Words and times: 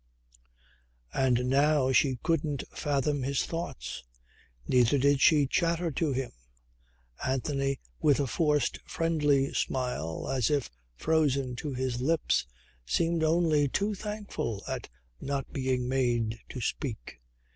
And 1.13 1.45
now 1.47 1.91
she 1.91 2.17
couldn't 2.23 2.63
fathom 2.73 3.21
his 3.21 3.45
thoughts. 3.45 4.03
Neither 4.67 4.97
did 4.97 5.21
she 5.21 5.45
chatter 5.45 5.91
to 5.91 6.11
him. 6.11 6.31
Anthony 7.23 7.79
with 7.99 8.19
a 8.19 8.25
forced 8.25 8.79
friendly 8.89 9.53
smile 9.53 10.27
as 10.27 10.49
if 10.49 10.71
frozen 10.95 11.55
to 11.57 11.75
his 11.75 12.01
lips 12.01 12.47
seemed 12.83 13.23
only 13.23 13.67
too 13.67 13.93
thankful 13.93 14.63
at 14.67 14.89
not 15.19 15.53
being 15.53 15.87
made 15.87 16.39
to 16.49 16.61
speak. 16.61 17.21